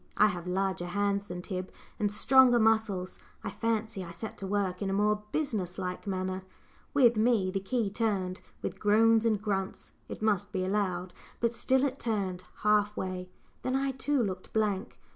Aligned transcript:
I 0.17 0.25
have 0.29 0.47
larger 0.47 0.87
hands 0.87 1.27
than 1.27 1.43
Tib, 1.43 1.71
and 1.99 2.11
stronger 2.11 2.57
muscles; 2.57 3.19
I 3.43 3.51
fancy 3.51 4.03
I 4.03 4.09
set 4.09 4.35
to 4.39 4.47
work 4.47 4.81
in 4.81 4.89
a 4.89 4.93
more 4.93 5.21
business 5.31 5.77
like 5.77 6.07
manner. 6.07 6.41
With 6.91 7.17
me 7.17 7.51
the 7.51 7.59
key 7.59 7.91
turned 7.91 8.41
with 8.63 8.79
groans 8.79 9.27
and 9.27 9.39
grunts, 9.39 9.91
it 10.09 10.23
must 10.23 10.51
be 10.51 10.65
allowed 10.65 11.13
but 11.39 11.53
still 11.53 11.85
it 11.85 11.99
turned 11.99 12.43
half 12.63 12.97
way! 12.97 13.29
then 13.61 13.75
I 13.75 13.91
too 13.91 14.23
looked 14.23 14.51
blank. 14.53 14.99